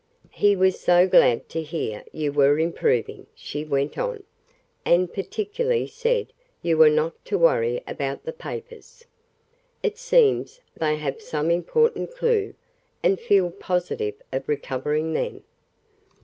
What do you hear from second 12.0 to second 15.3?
clue, and feel positive of recovering